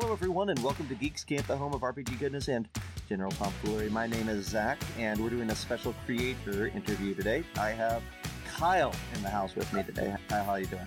[0.00, 2.66] Hello, everyone, and welcome to Geeks Camp, the home of RPG goodness and
[3.06, 3.90] general tomfoolery.
[3.90, 7.44] My name is Zac, and we're doing a special creator interview today.
[7.58, 8.02] I have
[8.46, 10.16] Kyle in the house with me today.
[10.30, 10.86] Hi, how are you doing?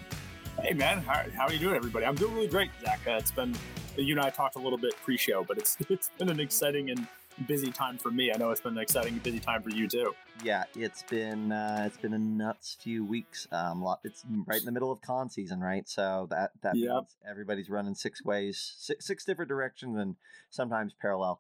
[0.60, 2.08] Hey, man, how, how are you doing, everybody?
[2.08, 3.02] I'm doing really great, Zac.
[3.08, 3.56] Uh, it's been
[3.98, 7.08] you and I talked a little bit pre-show, but it's it's been an exciting and
[7.48, 8.32] busy time for me.
[8.34, 10.14] I know it's been an exciting busy time for you too.
[10.44, 13.48] Yeah, it's been uh, it's been a nuts few weeks.
[13.52, 15.88] Um, it's right in the middle of con season, right?
[15.88, 16.92] So that that yep.
[16.92, 20.16] means everybody's running six ways, six, six different directions, and
[20.50, 21.40] sometimes parallel.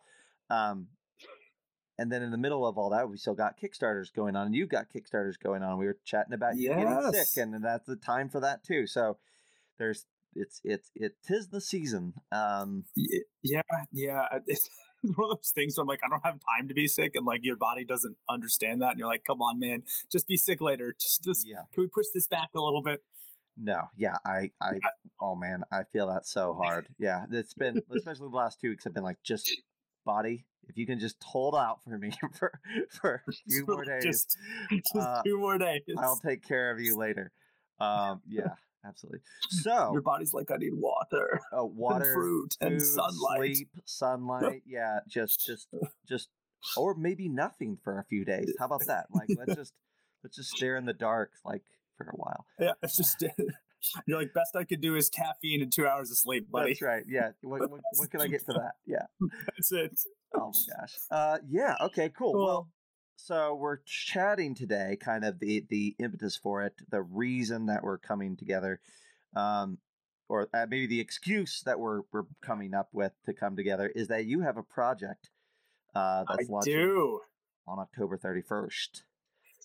[0.49, 0.87] Um,
[1.97, 4.55] and then in the middle of all that, we still got Kickstarters going on, and
[4.55, 5.77] you got Kickstarters going on.
[5.77, 8.87] We were chatting about you getting sick, and that's the time for that too.
[8.87, 9.17] So
[9.77, 10.05] there's
[10.35, 12.13] it's it's it tis the season.
[12.31, 12.85] Um,
[13.43, 14.25] yeah, yeah.
[14.47, 14.69] It's
[15.15, 17.25] one of those things where I'm like, I don't have time to be sick, and
[17.25, 20.61] like your body doesn't understand that, and you're like, come on, man, just be sick
[20.61, 20.95] later.
[20.99, 21.63] Just, just yeah.
[21.73, 23.03] Can we push this back a little bit?
[23.57, 24.79] No, yeah, I, I,
[25.19, 26.87] oh man, I feel that so hard.
[26.97, 29.51] Yeah, it's been, especially the last two weeks, I've been like, just
[30.05, 34.03] body, if you can just hold out for me for for a few more days,
[34.03, 34.37] just,
[34.71, 37.31] just uh, two more days, I'll take care of you later.
[37.79, 38.53] Um, yeah,
[38.85, 39.19] absolutely.
[39.49, 43.69] So your body's like, I need water, uh, water, and fruit, food, and sunlight, sleep,
[43.85, 44.63] sunlight.
[44.65, 45.67] yeah, just, just,
[46.07, 46.29] just,
[46.77, 48.53] or maybe nothing for a few days.
[48.59, 49.07] How about that?
[49.13, 49.73] Like, let's just
[50.23, 51.63] let's just stare in the dark, like
[51.97, 52.45] for a while.
[52.59, 53.23] Yeah, it's just.
[54.07, 56.71] You're like best I could do is caffeine and two hours of sleep, buddy.
[56.71, 57.03] That's right.
[57.05, 57.31] Yeah.
[57.41, 58.75] What, what, what can I get for that?
[58.85, 59.07] Yeah.
[59.57, 59.99] That's it.
[60.33, 60.93] Oh my gosh.
[61.11, 61.75] Uh, yeah.
[61.81, 62.07] Okay.
[62.07, 62.31] Cool.
[62.31, 62.67] Well, well
[63.15, 67.97] so we're chatting today, kind of the the impetus for it, the reason that we're
[67.97, 68.79] coming together,
[69.35, 69.77] um,
[70.29, 74.07] or uh, maybe the excuse that we're we're coming up with to come together is
[74.07, 75.29] that you have a project
[75.95, 77.19] uh, that's I launching do.
[77.67, 79.03] on October thirty first.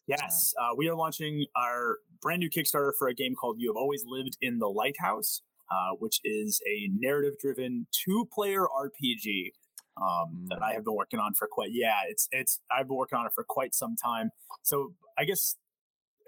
[0.07, 3.71] Yes, um, uh, we are launching our brand new Kickstarter for a game called "You
[3.71, 9.53] Have Always Lived in the Lighthouse," uh, which is a narrative-driven two-player RPG
[10.01, 11.71] um, that I have been working on for quite.
[11.73, 14.31] Yeah, it's it's I've been working on it for quite some time.
[14.63, 15.57] So I guess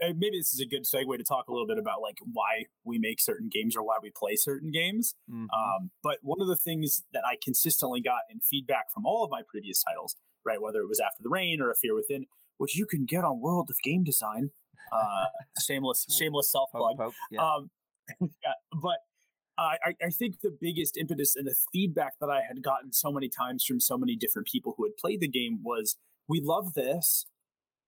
[0.02, 2.64] eh, maybe this is a good segue to talk a little bit about like why
[2.84, 5.14] we make certain games or why we play certain games.
[5.30, 5.44] Mm-hmm.
[5.44, 9.30] Um, but one of the things that I consistently got in feedback from all of
[9.30, 12.26] my previous titles, right, whether it was After the Rain or A Fear Within,
[12.58, 14.50] which you can get on World of Game Design.
[14.92, 15.26] Uh,
[15.64, 17.12] shameless, shameless self plug.
[17.30, 17.40] Yeah.
[17.40, 17.70] Um,
[18.20, 18.98] yeah, but
[19.60, 23.28] I, I think the biggest impetus and the feedback that I had gotten so many
[23.28, 25.96] times from so many different people who had played the game was,
[26.28, 27.26] "We love this.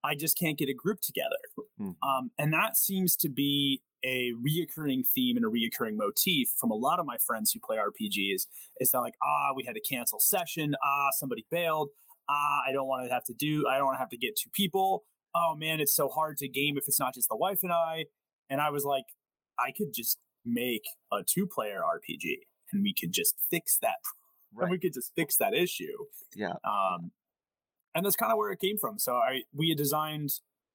[0.05, 1.37] I just can't get a group together."
[1.81, 1.97] Mm.
[2.03, 6.75] Um, and that seems to be a reoccurring theme and a reoccurring motif from a
[6.75, 8.47] lot of my friends who play RPGs.
[8.81, 10.75] Is that like, ah, we had to cancel session.
[10.85, 11.89] Ah, somebody bailed.
[12.29, 13.67] Ah, I don't want to have to do.
[13.69, 15.05] I don't want to have to get two people.
[15.35, 18.05] Oh man, it's so hard to game if it's not just the wife and I.
[18.51, 19.05] And I was like,
[19.59, 22.39] I could just make a two player RPG
[22.73, 23.97] and we could just fix that.
[24.55, 24.65] Right.
[24.65, 25.97] And we could just fix that issue.
[26.35, 26.55] Yeah.
[26.65, 27.13] Um,
[27.95, 28.99] and that's kind of where it came from.
[28.99, 30.31] So I we had designed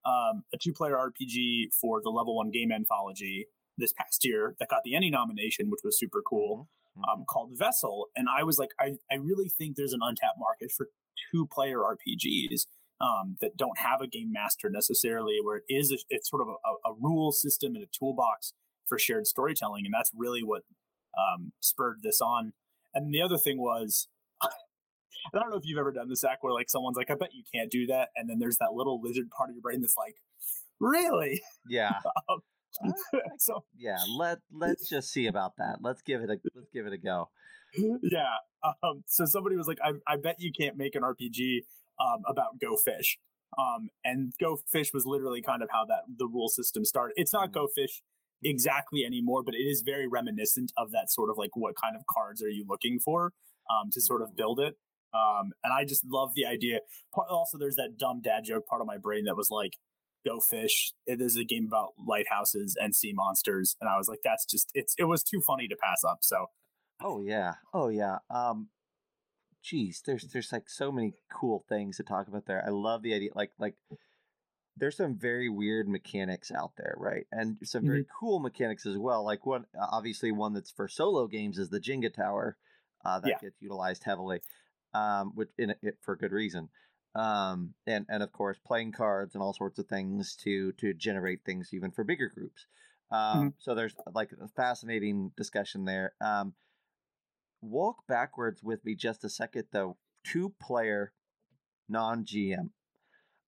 [0.06, 3.48] um, a two player RPG for the level one game anthology
[3.78, 7.20] this past year that got the ENnie nomination, which was super cool, mm-hmm.
[7.20, 8.08] um, called Vessel.
[8.16, 10.90] And I was like, I, I really think there's an untapped market for
[11.32, 12.66] two player RPGs
[13.00, 16.48] um, that don't have a game master necessarily, where it is a, it's sort of
[16.48, 18.54] a, a, rule system and a toolbox
[18.88, 20.64] for shared storytelling, and that's really what
[21.18, 22.54] um, spurred this on.
[22.94, 24.08] And the other thing was,
[24.42, 24.50] I
[25.34, 27.44] don't know if you've ever done this act where like someone's like, "I bet you
[27.54, 30.16] can't do that," and then there's that little lizard part of your brain that's like,
[30.80, 32.00] "Really?" Yeah.
[32.30, 32.42] um,
[33.40, 35.78] so yeah, let let's just see about that.
[35.82, 37.30] Let's give it a let's give it a go.
[37.76, 38.36] Yeah.
[38.64, 41.60] Um, so somebody was like, I, I bet you can't make an RPG
[42.00, 43.20] um, about Go Fish.
[43.58, 47.14] Um, and Go Fish was literally kind of how that the rule system started.
[47.18, 47.54] It's not mm.
[47.54, 48.02] Go Fish
[48.44, 52.04] exactly anymore, but it is very reminiscent of that sort of like what kind of
[52.10, 53.34] cards are you looking for
[53.70, 54.38] um, to sort of mm.
[54.38, 54.76] build it.
[55.14, 56.80] Um, and I just love the idea.
[57.30, 59.78] Also, there's that dumb dad joke part of my brain that was like,
[60.26, 64.20] "Go fish." It is a game about lighthouses and sea monsters, and I was like,
[64.24, 66.20] "That's just it's." It was too funny to pass up.
[66.22, 66.48] So,
[67.02, 68.18] oh yeah, oh yeah.
[68.30, 68.68] Um,
[69.64, 72.64] geez, there's there's like so many cool things to talk about there.
[72.66, 73.76] I love the idea, like like
[74.78, 77.26] there's some very weird mechanics out there, right?
[77.32, 78.18] And some very mm-hmm.
[78.20, 79.24] cool mechanics as well.
[79.24, 82.58] Like one, obviously, one that's for solo games is the Jenga Tower
[83.04, 83.40] uh, that yeah.
[83.42, 84.42] gets utilized heavily,
[84.94, 86.70] um, which in it for good reason.
[87.16, 91.44] Um, and and of course, playing cards and all sorts of things to to generate
[91.46, 92.66] things even for bigger groups.
[93.12, 93.48] Um, mm-hmm.
[93.58, 96.14] So there's like a fascinating discussion there.
[96.22, 96.54] Um,
[97.62, 99.98] walk backwards with me just a second, though.
[100.24, 101.14] Two player
[101.90, 102.70] non GM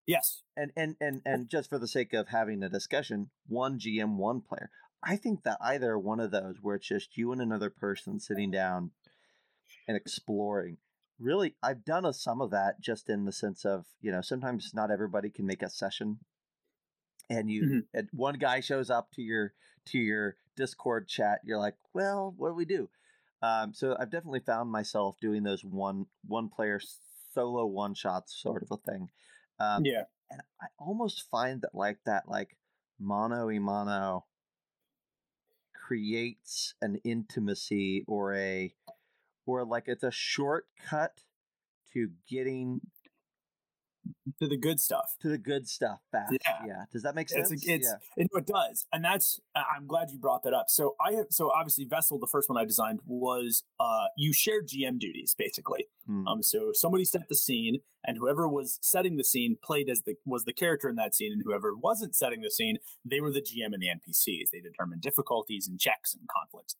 [0.09, 0.41] Yes.
[0.57, 4.41] And and and and just for the sake of having a discussion, one GM, one
[4.41, 4.71] player.
[5.03, 8.49] I think that either one of those where it's just you and another person sitting
[8.49, 8.91] down
[9.87, 10.77] and exploring.
[11.19, 14.71] Really, I've done a, some of that just in the sense of you know sometimes
[14.73, 16.19] not everybody can make a session,
[17.29, 17.87] and you Mhm.
[17.93, 19.53] and one guy shows up to your
[19.85, 21.41] to your Discord chat.
[21.43, 22.89] You're like, well, what do we do?
[23.43, 26.81] Um, so I've definitely found myself doing those one one player
[27.31, 29.09] solo one shots sort of a thing.
[29.59, 30.03] Um, yeah.
[30.31, 32.57] and I almost find that like that like
[32.99, 34.25] mono mono
[35.73, 38.73] creates an intimacy or a
[39.45, 41.21] or like it's a shortcut
[41.93, 42.81] to getting
[44.39, 45.15] To the good stuff.
[45.21, 46.33] to the good stuff fast.
[46.45, 46.65] Yeah.
[46.65, 46.83] Yeah.
[46.91, 47.51] Does that make sense?
[47.51, 47.77] it's yeah.
[48.17, 50.65] it, it does, and that's I'm glad you brought that up.
[50.69, 54.67] So I have so obviously Vessel, the first one I designed was uh you shared
[54.67, 55.87] GM duties basically.
[56.05, 56.27] Hmm.
[56.27, 60.15] Um, so somebody set the scene, and whoever was setting the scene played as the
[60.25, 63.41] was the character in that scene, and whoever wasn't setting the scene, they were the
[63.41, 64.49] GM and the NPCs.
[64.51, 66.75] They determined difficulties and checks and conflicts.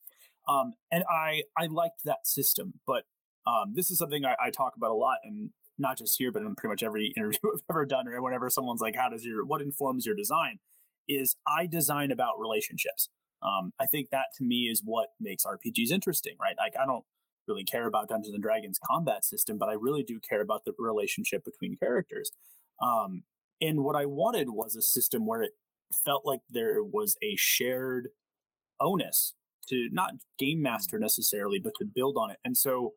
[0.47, 3.03] Um, and I I liked that system, but
[3.45, 6.41] um, this is something I, I talk about a lot, and not just here, but
[6.41, 9.45] in pretty much every interview I've ever done, or whenever someone's like, "How does your
[9.45, 10.59] what informs your design?"
[11.07, 13.09] Is I design about relationships.
[13.41, 16.55] Um, I think that to me is what makes RPGs interesting, right?
[16.57, 17.05] Like I don't
[17.47, 20.73] really care about Dungeons and Dragons combat system, but I really do care about the
[20.77, 22.31] relationship between characters.
[22.81, 23.23] Um,
[23.61, 25.51] and what I wanted was a system where it
[26.05, 28.09] felt like there was a shared
[28.79, 29.33] onus
[29.69, 32.37] to not game master necessarily, but to build on it.
[32.45, 32.93] And so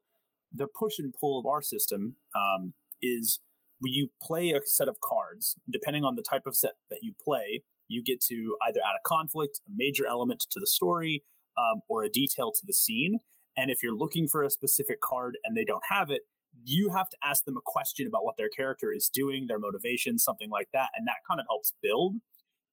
[0.55, 3.41] the push and pull of our system um, is
[3.81, 7.15] when you play a set of cards, depending on the type of set that you
[7.23, 11.25] play, you get to either add a conflict, a major element to the story,
[11.59, 13.19] um, or a detail to the scene.
[13.57, 16.23] And if you're looking for a specific card and they don't have it,
[16.65, 20.19] you have to ask them a question about what their character is doing, their motivation,
[20.19, 20.91] something like that.
[20.97, 22.17] And that kind of helps build.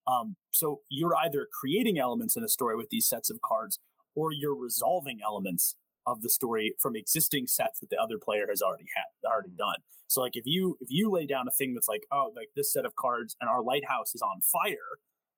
[0.07, 3.79] Um, so you're either creating elements in a story with these sets of cards,
[4.15, 5.75] or you're resolving elements
[6.05, 9.77] of the story from existing sets that the other player has already had already done.
[10.07, 12.73] So like if you if you lay down a thing that's like, oh, like this
[12.73, 14.97] set of cards and our lighthouse is on fire,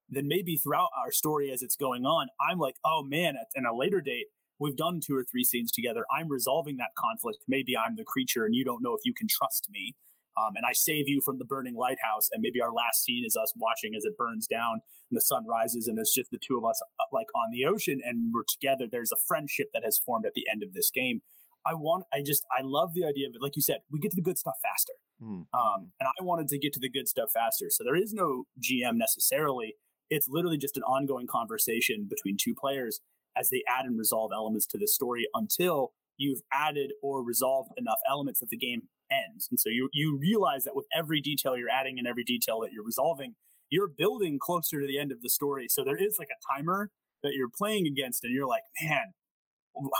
[0.10, 3.66] then maybe throughout our story as it's going on, I'm like, oh man, at in
[3.66, 4.28] a later date,
[4.60, 6.06] we've done two or three scenes together.
[6.16, 7.40] I'm resolving that conflict.
[7.48, 9.96] Maybe I'm the creature and you don't know if you can trust me.
[10.38, 12.30] Um, and I save you from the burning lighthouse.
[12.32, 14.82] And maybe our last scene is us watching as it burns down
[15.12, 17.66] and the sun rises, and it's just the two of us uh, like on the
[17.66, 18.86] ocean, and we're together.
[18.90, 21.22] There's a friendship that has formed at the end of this game.
[21.66, 23.42] I want, I just, I love the idea of it.
[23.42, 24.94] Like you said, we get to the good stuff faster.
[25.22, 25.42] Hmm.
[25.54, 27.68] Um, and I wanted to get to the good stuff faster.
[27.70, 29.76] So there is no GM necessarily.
[30.10, 33.02] It's literally just an ongoing conversation between two players
[33.38, 38.00] as they add and resolve elements to the story until you've added or resolved enough
[38.10, 39.48] elements that the game ends.
[39.50, 42.72] And so you you realize that with every detail you're adding and every detail that
[42.72, 43.36] you're resolving,
[43.72, 45.68] you're building closer to the end of the story.
[45.68, 46.92] So there is like a timer
[47.24, 49.14] that you're playing against, and you're like, man,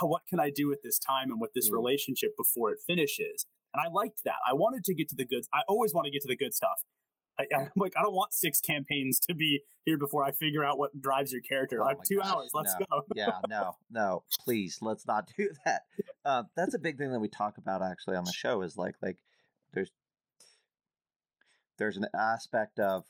[0.02, 1.72] what can I do with this time and with this Mm.
[1.74, 3.46] relationship before it finishes?
[3.74, 4.36] And I liked that.
[4.46, 5.44] I wanted to get to the good.
[5.52, 6.82] I always want to get to the good stuff.
[7.40, 10.78] I, I'm like, I don't want six campaigns to be here before I figure out
[10.78, 11.82] what drives your character.
[11.82, 12.50] Oh I have two gosh, hours.
[12.52, 12.86] Let's no.
[12.90, 13.02] go.
[13.14, 15.82] yeah, no, no, please, let's not do that.
[16.24, 18.94] Uh, that's a big thing that we talk about actually on the show is like
[19.02, 19.18] like
[19.74, 19.90] there's
[21.78, 23.02] there's an aspect of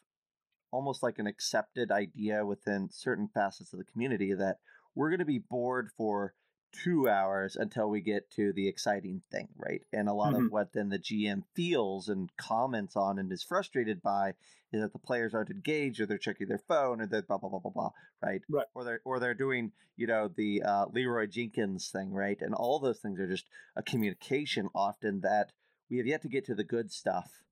[0.73, 4.59] almost like an accepted idea within certain facets of the community that
[4.95, 6.35] we're going to be bored for
[6.73, 9.83] two hours until we get to the exciting thing, right?
[9.93, 10.47] And a lot Mhm.
[10.47, 14.35] of what then the GM feels and comments on and is frustrated by
[14.73, 17.51] is that the players aren't engaged or they're checking their phone or they're blah blah
[17.51, 17.91] blah blah blah,
[18.23, 18.41] right?
[18.49, 18.67] Right.
[18.75, 22.41] Or they're or they're doing you know the uh, Leroy Jenkins thing, right?
[22.41, 25.53] And all those things are just a communication often that
[25.91, 27.43] we have yet to get to the good stuff,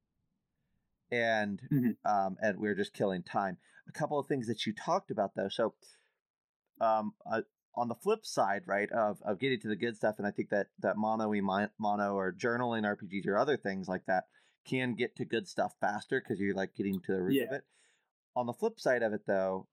[1.11, 1.97] and Mhm.
[2.05, 3.59] um, and we're just killing time.
[3.89, 5.75] A couple of things that you talked about though, so
[6.81, 7.43] um, uh,
[7.75, 10.51] on the flip side, right, of, of getting to the good stuff, and I think
[10.51, 11.31] that that mono
[11.79, 14.25] mono or journaling RPGs or other things like that
[14.65, 17.65] can get to good stuff faster because you're like getting to the root of it.
[18.37, 19.67] On the flip side of it, though,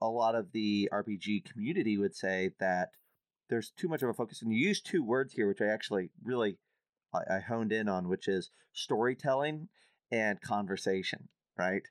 [0.00, 2.90] a lot of the RPG community would say that
[3.48, 6.10] there's too much of a focus, and you use two words here, which I actually
[6.22, 6.58] really
[7.12, 9.68] I, I honed in on, which is storytelling
[10.10, 11.28] and conversation.
[11.58, 11.82] Right?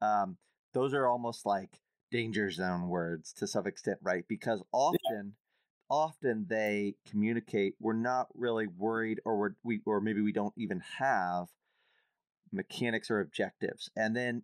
[0.00, 0.36] Um,
[0.74, 1.80] those are almost like
[2.10, 4.24] danger zone words to some extent, right?
[4.28, 5.34] Because often,
[5.88, 10.82] often they communicate we're not really worried, or we're, we or maybe we don't even
[10.98, 11.48] have
[12.52, 14.42] mechanics or objectives, and then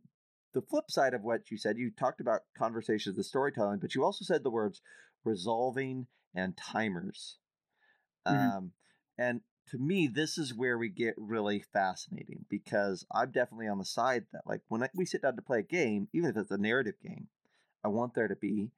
[0.55, 4.05] the flip side of what you said, you talked about conversations, the storytelling, but you
[4.05, 4.83] also said the words
[5.25, 7.39] resolving and timers.
[8.27, 8.57] Mhm.
[8.57, 8.73] Um,
[9.19, 13.85] and to me, this is where we get really fascinating because I'm definitely on the
[13.85, 16.51] side that, like, when I, we sit down to play a game, even if it's
[16.51, 17.29] a narrative game,
[17.85, 18.71] I want there to be,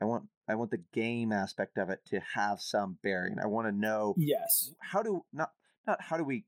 [0.00, 3.38] I want I want the game aspect of it to have some bearing.
[3.42, 5.52] I want to know yes how do not
[5.86, 6.44] not how do we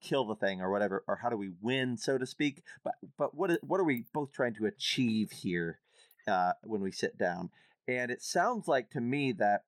[0.00, 3.34] kill the thing or whatever or how do we win so to speak but but
[3.36, 5.78] what what are we both trying to achieve here
[6.26, 7.50] uh, when we sit down
[7.86, 9.62] and it sounds like to me that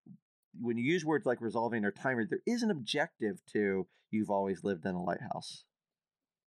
[0.61, 4.63] when you use words like resolving or timer there is an objective to you've always
[4.65, 5.65] lived in a lighthouse.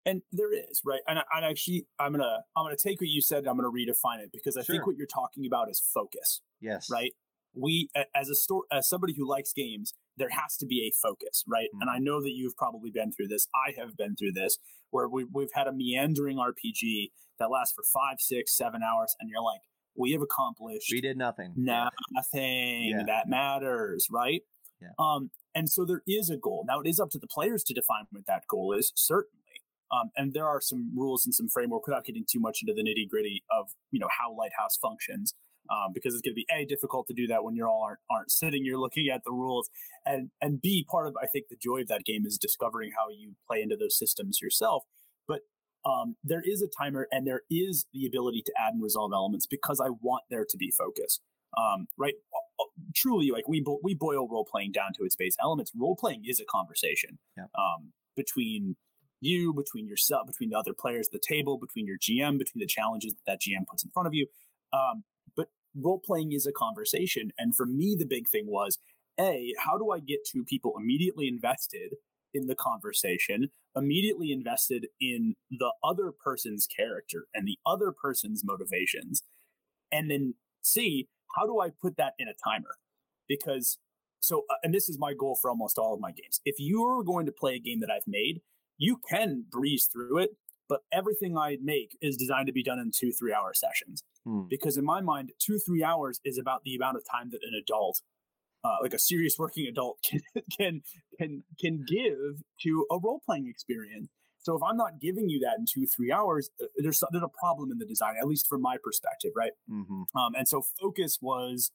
[0.04, 1.00] And there is right?
[1.08, 4.22] And, I, and actually i'm gonna i'm gonna take what you said i'm gonna redefine
[4.22, 4.74] it because i sure.
[4.74, 6.88] think what you're talking about is focus yes.
[6.90, 7.12] right?
[7.58, 11.42] We as a store as somebody who likes games there has to be a focus
[11.48, 11.68] right?
[11.74, 11.82] Mm-hmm.
[11.82, 13.48] and i know that you've probably been through this.
[13.54, 14.58] I have been through this
[14.90, 17.10] where we, we've had a meandering rpg
[17.40, 19.62] that lasts for five six seven hours and you're like
[19.98, 20.90] we have accomplished.
[20.90, 21.52] We did nothing.
[22.12, 23.04] Nothing yeah.
[23.06, 24.42] that matters right?
[24.80, 24.88] Yeah.
[24.98, 26.64] um and so there is a goal.
[26.68, 29.42] Now it is up to the players to define what that goal is certainly.
[29.92, 32.82] Um, and there are some rules and some framework without getting too much into the
[32.82, 35.34] nitty gritty of you know how lighthouse functions
[35.70, 38.00] um, because it's going to be a difficult to do that when you're all aren't,
[38.10, 39.70] aren't sitting you're looking at the rules
[40.04, 43.08] and and b part of i think the joy of that game is discovering how
[43.08, 44.84] you play into those systems yourself
[45.86, 49.46] um, there is a timer and there is the ability to add and resolve elements
[49.46, 51.20] because i want there to be focus.
[51.56, 52.14] Um, right?
[52.94, 55.72] Truly like we bo- we boil role playing down to its base elements.
[55.74, 57.44] Role playing is a conversation yeah.
[57.58, 58.76] um, between
[59.20, 62.66] you between yourself between the other players at the table between your gm between the
[62.66, 64.26] challenges that, that gm puts in front of you.
[64.74, 65.04] Um,
[65.36, 67.32] but role playing is a conversation.
[67.38, 68.78] And for me, the big thing was
[69.18, 71.94] A, how do I get two people immediately invested
[72.34, 79.22] in the conversation, immediately invested in the other person's character and the other person's motivations?
[79.92, 82.76] And then see how do I put that in a timer?
[83.28, 83.78] Because
[84.20, 86.40] so, uh, and this is my goal for almost all of my games.
[86.44, 88.40] If you're going to play a game that I've made,
[88.78, 90.30] you can breeze through it
[90.68, 94.02] but everything I make is designed to be done in two, three hour sessions.
[94.24, 94.42] Hmm.
[94.48, 97.54] Because in my mind, two, three hours is about the amount of time that an
[97.60, 98.00] adult,
[98.66, 100.20] uh, like a serious working adult, can
[100.58, 100.82] can
[101.18, 104.08] can can give to a role playing experience.
[104.38, 107.38] So if I'm not giving you that in two, three hours, uh, there's there's a
[107.40, 109.52] problem in the design, at least from my perspective, right?
[109.70, 110.18] Mm-hmm.
[110.18, 111.70] Um, and so focus was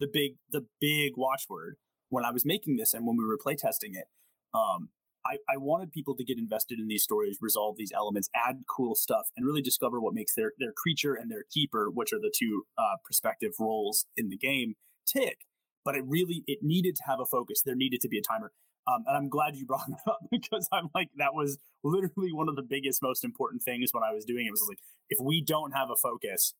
[0.00, 1.76] the big the big watchword
[2.10, 4.06] when I was making this and when we were playtesting it.
[4.54, 4.90] Um,
[5.26, 8.94] I, I wanted people to get invested in these stories, resolve these elements, add cool
[8.94, 12.32] stuff, and really discover what makes their their creature and their keeper, which are the
[12.36, 14.74] two uh, prospective roles in the game,
[15.06, 15.38] tick.
[15.84, 17.62] But it really it needed to have a focus.
[17.62, 18.52] There needed to be a timer.
[18.86, 22.48] Um, and I'm glad you brought it up because I'm like that was literally one
[22.48, 24.50] of the biggest, most important things when I was doing it.
[24.50, 24.78] Was like
[25.10, 26.54] if we don't have a focus,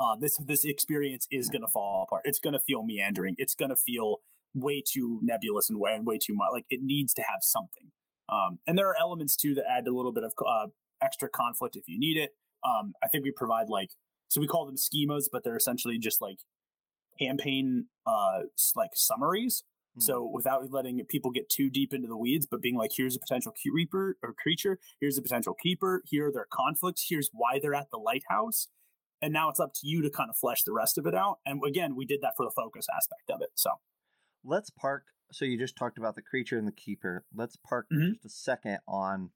[0.00, 2.22] uh, this this experience is going to fall apart.
[2.24, 3.34] It's going to feel meandering.
[3.38, 4.16] It's going to feel
[4.54, 6.48] way too nebulous and way way too much.
[6.52, 7.90] Like it needs to have something.
[8.30, 10.66] Um, and there are elements too that add a little bit of uh,
[11.02, 12.30] extra conflict if you need it.
[12.64, 13.90] Um, I think we provide like
[14.28, 16.38] so we call them schemas, but they're essentially just like
[17.18, 18.40] campaign uh,
[18.74, 19.64] like summaries.
[19.94, 20.00] Hmm.
[20.00, 23.20] So without letting people get too deep into the weeds, but being like, here's a
[23.20, 27.74] potential reaper or creature, here's a potential keeper, here are their conflicts, here's why they're
[27.74, 28.68] at the lighthouse,
[29.20, 31.38] and now it's up to you to kind of flesh the rest of it out.
[31.44, 33.50] And again, we did that for the focus aspect of it.
[33.54, 33.70] So
[34.44, 37.24] let's park so you just talked about the creature and the keeper.
[37.34, 38.12] Let's park mm-hmm.
[38.12, 39.30] just a second on.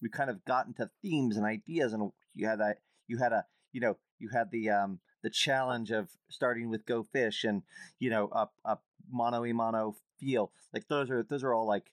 [0.00, 2.78] We kind of got into themes and ideas, and you had that.
[3.08, 7.02] You had a, you know, you had the um the challenge of starting with go
[7.02, 7.62] fish, and
[7.98, 10.52] you know, up up mono e mono feel.
[10.72, 11.90] Like those are those are all like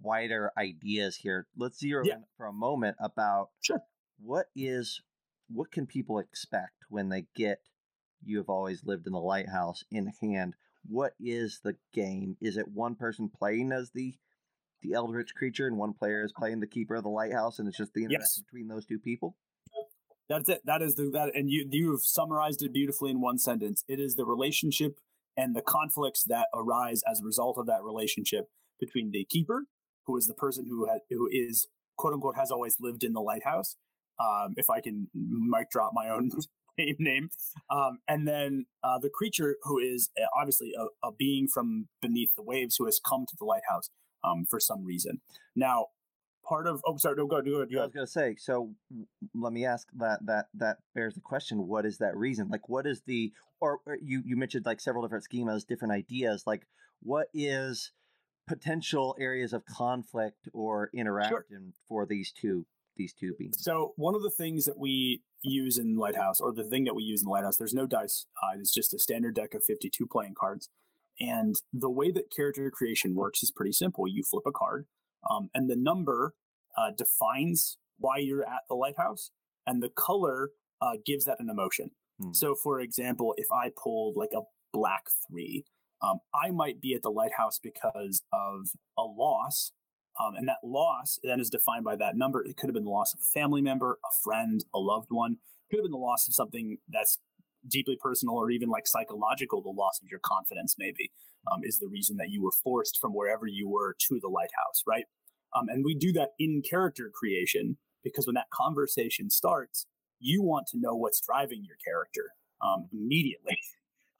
[0.00, 1.46] wider ideas here.
[1.56, 2.16] Let's zero yeah.
[2.16, 3.82] in for a moment about sure.
[4.18, 5.02] what is
[5.48, 7.60] what can people expect when they get
[8.24, 10.54] you have always lived in the lighthouse in hand
[10.88, 12.36] what is the game?
[12.40, 14.14] Is it one person playing as the
[14.82, 17.76] the eldritch creature and one player is playing the keeper of the lighthouse and it's
[17.76, 18.42] just the interaction yes.
[18.44, 19.36] between those two people?
[20.32, 20.62] That's it.
[20.64, 23.84] That is the that and you you've summarized it beautifully in one sentence.
[23.86, 24.98] It is the relationship
[25.36, 28.46] and the conflicts that arise as a result of that relationship
[28.80, 29.64] between the keeper,
[30.06, 33.20] who is the person who has who is quote unquote has always lived in the
[33.20, 33.76] lighthouse.
[34.18, 36.30] Um, if I can mic drop my own
[36.78, 37.28] name.
[37.70, 42.34] Um, and then uh, the creature, who is uh, obviously a, a, being from beneath
[42.36, 43.90] the waves, who has come to the lighthouse
[44.24, 45.20] um, for some reason.
[45.56, 45.86] Now,
[46.52, 47.80] part of oh, sorry, no, go, go, go.
[47.80, 48.36] I was going to say.
[48.38, 48.74] So,
[49.34, 52.48] let me ask that that that bears the question: What is that reason?
[52.48, 56.44] Like, what is the or, or you you mentioned like several different schemas, different ideas.
[56.46, 56.66] Like,
[57.00, 57.92] what is
[58.46, 61.72] potential areas of conflict or interaction sure.
[61.88, 62.66] for these two
[62.96, 63.56] these two beings?
[63.60, 67.02] So one of the things that we use in Lighthouse, or the thing that we
[67.02, 68.26] use in Lighthouse, there's no dice.
[68.42, 70.68] Uh, it's just a standard deck of 52 playing cards.
[71.18, 74.06] And the way that character creation works is pretty simple.
[74.08, 74.86] You flip a card,
[75.30, 76.34] um, and the number
[76.76, 79.30] uh, defines why you're at the lighthouse,
[79.66, 80.50] and the color
[80.80, 81.90] uh, gives that an emotion.
[82.20, 82.32] Hmm.
[82.32, 85.64] So, for example, if I pulled like a black three.
[86.02, 89.72] Um, I might be at the lighthouse because of a loss,
[90.20, 92.44] um, and that loss then is defined by that number.
[92.44, 95.32] It could have been the loss of a family member, a friend, a loved one.
[95.32, 97.18] It could have been the loss of something that's
[97.68, 99.62] deeply personal or even like psychological.
[99.62, 101.12] The loss of your confidence, maybe,
[101.50, 104.82] um, is the reason that you were forced from wherever you were to the lighthouse,
[104.86, 105.04] right?
[105.54, 109.86] Um, and we do that in character creation because when that conversation starts,
[110.18, 112.30] you want to know what's driving your character
[112.62, 113.58] um, immediately.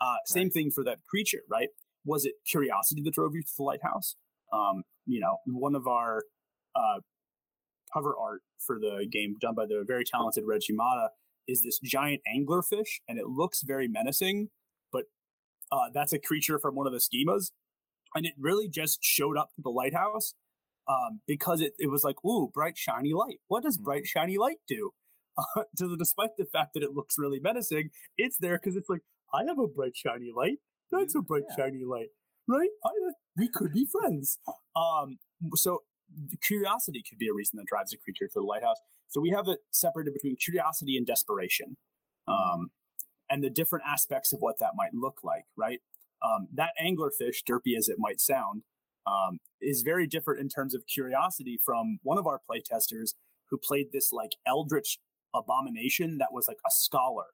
[0.00, 0.52] Uh, same right.
[0.52, 1.68] thing for that creature, right?
[2.04, 4.16] Was it curiosity that drove you to the lighthouse?
[4.52, 6.24] Um, you know, one of our
[6.74, 6.98] uh,
[7.94, 11.10] cover art for the game done by the very talented Reg Yamada
[11.46, 14.48] is this giant anglerfish, and it looks very menacing,
[14.92, 15.04] but
[15.70, 17.52] uh, that's a creature from one of the schemas.
[18.16, 20.34] And it really just showed up to the lighthouse
[20.88, 23.38] um, because it, it was like, ooh, bright, shiny light.
[23.48, 24.18] What does bright, mm-hmm.
[24.18, 24.90] shiny light do?
[25.56, 28.90] Uh, to the, despite the fact that it looks really menacing, it's there because it's
[28.90, 29.00] like,
[29.32, 30.58] I have a bright, shiny light.
[30.90, 31.64] That's a bright, yeah.
[31.64, 32.08] shiny light,
[32.46, 32.68] right?
[32.84, 32.90] I,
[33.38, 34.38] we could be friends.
[34.76, 35.16] Um,
[35.54, 35.84] so
[36.42, 38.76] curiosity could be a reason that drives a creature to the lighthouse.
[39.08, 41.76] So we have it separated between curiosity and desperation,
[42.28, 42.70] um,
[43.30, 45.80] and the different aspects of what that might look like, right?
[46.22, 48.62] Um, that anglerfish, derpy as it might sound,
[49.06, 53.10] um, is very different in terms of curiosity from one of our playtesters
[53.50, 54.98] who played this like eldritch
[55.34, 57.26] abomination that was like a scholar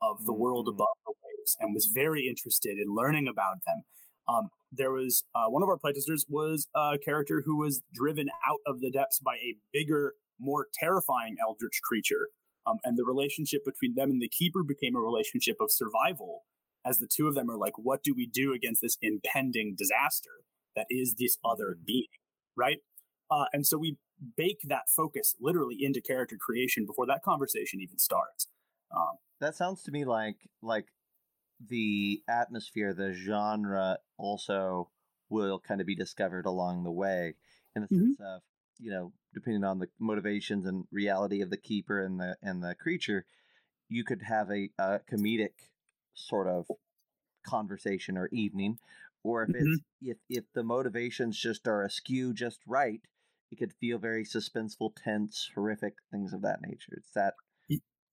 [0.00, 0.42] of the mm-hmm.
[0.42, 3.82] world above the waves and was very interested in learning about them.
[4.28, 8.60] Um, there was uh, one of our playtesters was a character who was driven out
[8.66, 12.28] of the depths by a bigger, more terrifying eldritch creature.
[12.66, 16.44] Um, and the relationship between them and the keeper became a relationship of survival
[16.86, 20.30] as the two of them are like, what do we do against this impending disaster
[20.76, 21.84] that is this other mm-hmm.
[21.86, 22.08] being,
[22.56, 22.78] right?
[23.30, 23.96] Uh, and so we
[24.36, 28.46] bake that focus literally into character creation before that conversation even starts.
[28.94, 30.86] Um, that sounds to me like like
[31.68, 34.90] the atmosphere, the genre also
[35.28, 37.34] will kind of be discovered along the way
[37.74, 38.04] in the mm-hmm.
[38.04, 38.42] sense of
[38.78, 42.74] you know depending on the motivations and reality of the keeper and the and the
[42.74, 43.24] creature
[43.88, 45.52] you could have a, a comedic
[46.14, 46.66] sort of
[47.46, 48.78] conversation or evening
[49.24, 49.66] or if mm-hmm.
[49.66, 53.00] it's if if the motivations just are askew just right
[53.50, 57.34] it could feel very suspenseful tense horrific things of that nature it's that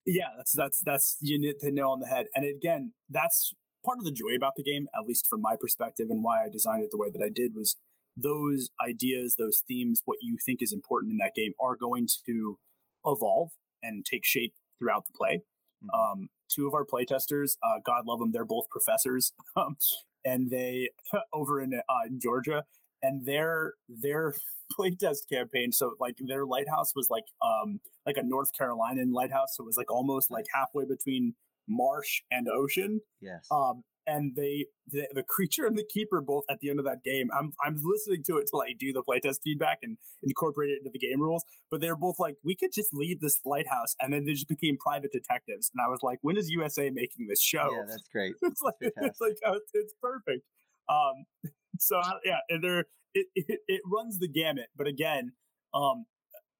[0.05, 2.27] yeah, that's that's that's you need to nail on the head.
[2.35, 3.53] And again, that's
[3.85, 6.49] part of the joy about the game, at least from my perspective, and why I
[6.49, 7.77] designed it the way that I did was
[8.17, 12.57] those ideas, those themes, what you think is important in that game are going to
[13.05, 15.43] evolve and take shape throughout the play.
[15.83, 16.21] Mm-hmm.
[16.21, 19.77] Um, two of our playtesters, uh, God love them, they're both professors, um,
[20.25, 20.89] and they
[21.33, 22.63] over in, uh, in Georgia,
[23.01, 24.35] and their their
[24.79, 25.71] playtest campaign.
[25.71, 29.55] So like their lighthouse was like um like a North Carolinian lighthouse.
[29.55, 31.33] So it was like almost like halfway between
[31.67, 33.01] marsh and ocean.
[33.21, 33.47] Yes.
[33.51, 37.03] Um and they the, the, creature and the keeper both at the end of that
[37.03, 40.79] game i'm i'm listening to it to like do the playtest feedback and incorporate it
[40.79, 44.13] into the game rules but they're both like we could just leave this lighthouse and
[44.13, 47.41] then they just became private detectives and i was like when is usa making this
[47.41, 50.43] show yeah that's great it's like it's like oh, it's perfect
[50.89, 51.25] um
[51.79, 54.67] so yeah and they're it, it, it runs the gamut.
[54.75, 55.33] But again,
[55.73, 56.05] um,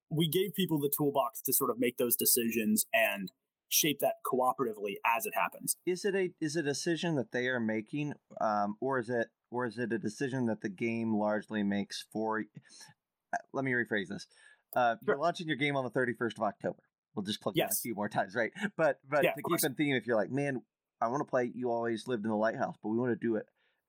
[0.09, 3.31] we gave people the toolbox to sort of make those decisions and
[3.69, 5.75] shape that cooperatively as it happens.
[5.85, 9.27] Is it a is it a decision that they are making, um, or is it
[9.51, 12.39] or is it a decision that the game largely makes for?
[12.39, 14.27] Uh, let me rephrase this.
[14.75, 15.15] Uh, sure.
[15.15, 16.83] You're launching your game on the 31st of October.
[17.15, 17.69] We'll just plug yes.
[17.69, 18.51] that a few more times, right?
[18.77, 20.61] But but yeah, to keep in theme, if you're like, man,
[21.01, 21.51] I want to play.
[21.53, 23.45] You always lived in the lighthouse, but we want to do it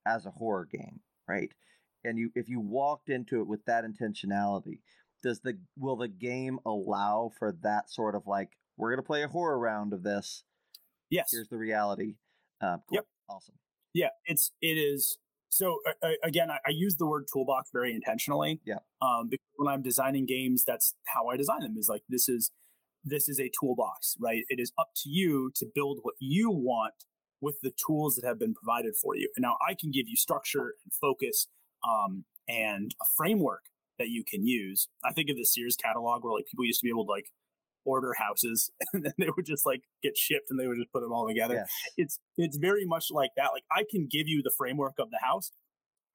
[0.06, 1.50] as a horror game, right?
[2.04, 4.80] and you if you walked into it with that intentionality
[5.22, 9.28] does the will the game allow for that sort of like we're gonna play a
[9.28, 10.44] horror round of this.
[11.10, 11.30] Yes.
[11.32, 12.14] Here's the reality.
[12.60, 12.96] Uh, cool.
[12.96, 13.06] yep.
[13.28, 13.54] Awesome.
[13.94, 18.60] Yeah it's it is so uh, again I, I, use the word toolbox very intentionally
[18.64, 18.76] yeah.
[19.02, 22.52] um because when i'm designing games that's how i design them is like this is
[23.04, 24.44] this is a toolbox right?
[24.48, 26.94] It is up to you to build what you want
[27.40, 29.30] with the tools that have been provided for you.
[29.36, 31.48] And now i can give you structure and focus
[31.88, 33.64] um, and a framework
[33.98, 34.88] that you can use.
[35.04, 37.26] I think of the Sears catalog where like people used to be able to like
[37.84, 41.00] order houses and then they would just like get shipped and they would just put
[41.00, 41.54] them all together.
[41.54, 41.70] Yes.
[41.96, 43.50] It's it's very much like that.
[43.52, 45.52] Like I can give you the framework of the house.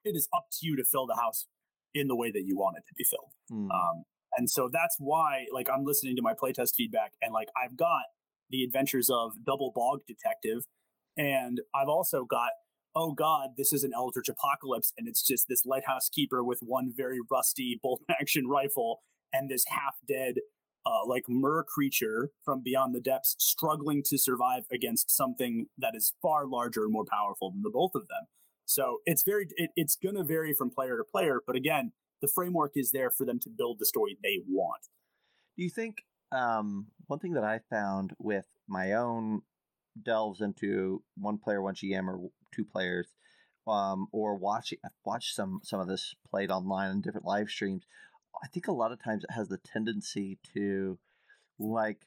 [0.03, 1.47] It is up to you to fill the house
[1.93, 3.31] in the way that you want it to be filled.
[3.51, 3.73] Mm.
[3.73, 4.03] Um,
[4.37, 8.03] and so that's why like I'm listening to my playtest feedback and like I've got
[8.49, 10.63] the adventures of Double Bog Detective
[11.17, 12.49] and I've also got
[12.95, 16.93] oh god, this is an Eldritch apocalypse, and it's just this lighthouse keeper with one
[16.95, 19.01] very rusty bolt action rifle
[19.33, 20.35] and this half dead
[20.85, 26.13] uh, like mer creature from beyond the depths struggling to survive against something that is
[26.21, 28.27] far larger and more powerful than the both of them.
[28.65, 32.27] So it's very it, it's going to vary from player to player, but again, the
[32.27, 34.87] framework is there for them to build the story they want.
[35.57, 35.97] Do you think
[36.31, 39.41] um, one thing that I found with my own
[40.01, 43.07] delves into one player, one GM, or two players,
[43.67, 47.85] um, or watching I've watched some some of this played online in different live streams.
[48.43, 50.97] I think a lot of times it has the tendency to
[51.59, 51.99] like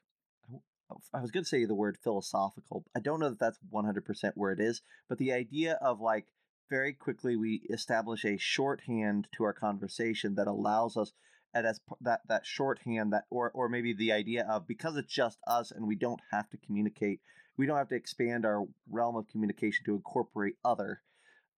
[1.13, 2.85] I was going to say the word philosophical.
[2.97, 6.29] I don't know that that's 100% where it is, but the idea of like
[6.71, 11.13] very quickly we establish a shorthand to our conversation that allows us
[11.55, 15.39] and as that that shorthand that or or maybe the idea of because it's just
[15.47, 17.21] us and we don't have to communicate
[17.57, 21.01] we don't have to expand our realm of communication to incorporate other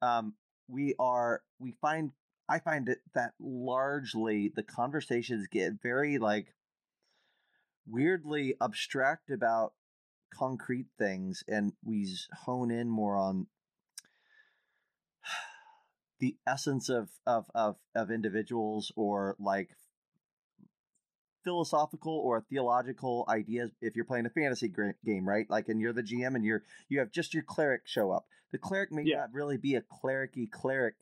[0.00, 0.34] um,
[0.68, 2.12] we are we find
[2.50, 6.48] i find it that largely the conversations get very like
[7.86, 9.72] weirdly abstract about
[10.32, 12.06] concrete things and we
[12.44, 13.46] hone in more on
[16.20, 19.70] the essence of of of of individuals or like
[21.42, 24.72] philosophical or theological ideas if you're playing a fantasy
[25.04, 28.10] game right like and you're the gm and you're you have just your cleric show
[28.10, 29.18] up the cleric may yeah.
[29.18, 30.94] not really be a clericy cleric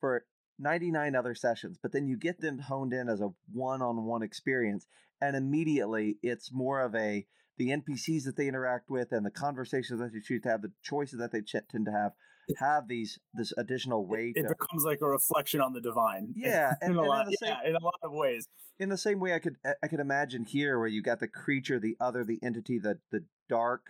[0.00, 0.24] for
[0.58, 4.86] 99 other sessions but then you get them honed in as a one-on-one experience
[5.20, 7.26] and immediately it's more of a
[7.58, 10.72] the npcs that they interact with and the conversations that they choose to have the
[10.82, 12.12] choices that they tend to have
[12.56, 14.34] have these this additional weight.
[14.36, 16.34] It, it becomes like a reflection on the divine.
[16.36, 18.46] Yeah, in, and, a lot, same, yeah, in a lot of ways.
[18.78, 21.78] In the same way, I could I could imagine here where you got the creature,
[21.78, 23.82] the other, the entity, the the dark,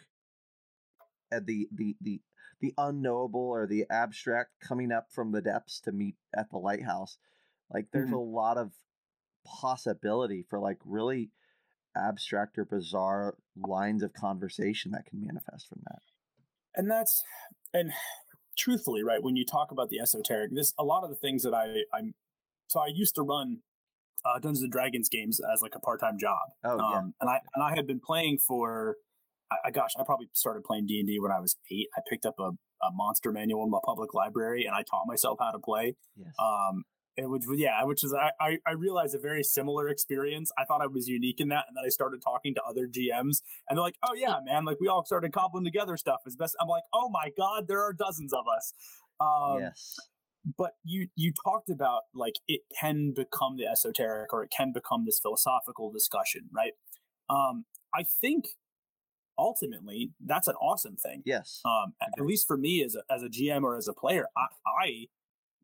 [1.30, 2.20] and the the the
[2.60, 7.18] the unknowable or the abstract coming up from the depths to meet at the lighthouse.
[7.72, 8.14] Like there's mm-hmm.
[8.14, 8.72] a lot of
[9.44, 11.30] possibility for like really
[11.96, 16.00] abstract or bizarre lines of conversation that can manifest from that.
[16.74, 17.22] And that's
[17.72, 17.92] and
[18.56, 21.54] truthfully, right, when you talk about the esoteric, this a lot of the things that
[21.54, 22.14] I I'm
[22.68, 23.58] so I used to run
[24.24, 26.50] uh, Dungeons and Dragons games as like a part time job.
[26.64, 26.98] Oh um, yeah.
[27.20, 28.96] And I and I had been playing for,
[29.50, 31.88] I, I gosh, I probably started playing D and D when I was eight.
[31.96, 32.50] I picked up a,
[32.84, 35.96] a monster manual in my public library and I taught myself how to play.
[36.16, 36.34] Yes.
[36.38, 36.84] Um,
[37.26, 40.52] which yeah, which is I, I I realized a very similar experience.
[40.58, 43.42] I thought I was unique in that, and then I started talking to other GMs,
[43.68, 46.54] and they're like, "Oh yeah, man, like we all started cobbling together stuff as best."
[46.60, 48.72] I'm like, "Oh my god, there are dozens of us."
[49.20, 49.96] Um, yes.
[50.56, 55.04] But you you talked about like it can become the esoteric, or it can become
[55.04, 56.72] this philosophical discussion, right?
[57.28, 58.46] Um, I think
[59.38, 61.22] ultimately that's an awesome thing.
[61.24, 61.60] Yes.
[61.64, 64.46] Um, at least for me as a, as a GM or as a player, I,
[64.66, 65.06] I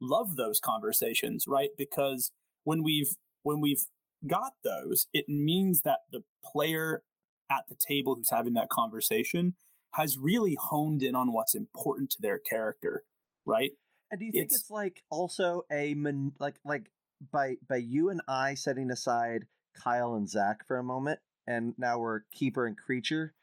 [0.01, 1.71] love those conversations, right?
[1.77, 2.31] Because
[2.65, 3.85] when we've when we've
[4.27, 7.03] got those, it means that the player
[7.51, 9.55] at the table who's having that conversation
[9.93, 13.05] has really honed in on what's important to their character,
[13.45, 13.73] right?
[14.11, 16.91] And do you think it's, it's like also a man, like like
[17.33, 21.99] by by you and I setting aside Kyle and Zac for a moment, and now
[21.99, 23.35] we're keeper and creature,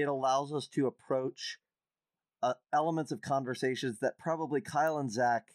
[0.00, 1.58] it allows us to approach
[2.42, 5.48] uh, elements of conversations that probably Kyle and Zac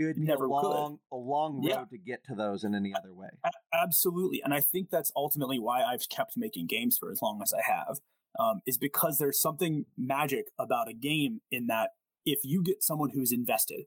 [0.00, 1.16] it would be Never a long, could.
[1.16, 1.84] a long road yeah.
[1.90, 3.28] to get to those in any other way.
[3.74, 7.52] Absolutely, and I think that's ultimately why I've kept making games for as long as
[7.52, 7.98] I have.
[8.38, 11.90] Um, is because there's something magic about a game in that
[12.24, 13.86] if you get someone who's invested,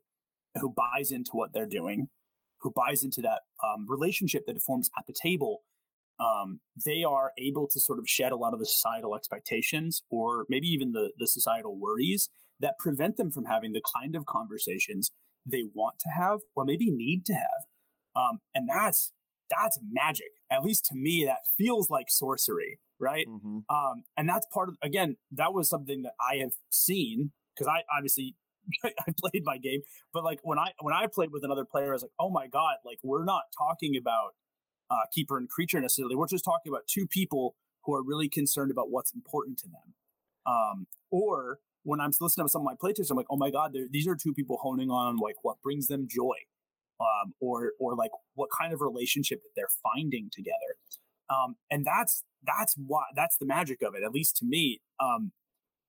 [0.59, 2.09] who buys into what they're doing,
[2.59, 5.63] who buys into that um, relationship that it forms at the table,
[6.19, 10.45] um, they are able to sort of shed a lot of the societal expectations or
[10.49, 15.11] maybe even the, the societal worries that prevent them from having the kind of conversations
[15.45, 17.65] they want to have or maybe need to have.
[18.15, 19.11] Um, and that's
[19.49, 20.31] that's magic.
[20.51, 23.27] At least to me, that feels like sorcery, right?
[23.27, 23.59] Mm-hmm.
[23.75, 27.81] Um, and that's part of again, that was something that I have seen because I
[27.95, 28.35] obviously
[28.83, 29.81] I played my game,
[30.13, 32.47] but like when I when I played with another player, I was like, oh my
[32.47, 34.31] god, like we're not talking about
[34.93, 36.15] uh, keeper and creature necessarily.
[36.15, 39.93] We're just talking about two people who are really concerned about what's important to them.
[40.45, 43.75] Um, or when I'm listening to some of my playtests, I'm like, oh my god,
[43.91, 46.35] these are two people honing on like what brings them joy,
[46.99, 50.77] um, or or like what kind of relationship that they're finding together,
[51.29, 54.03] um, and that's that's why that's the magic of it.
[54.03, 55.31] At least to me, um,